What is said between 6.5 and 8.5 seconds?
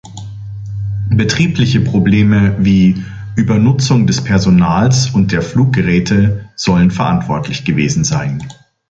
sollen verantwortlich gewesen sein.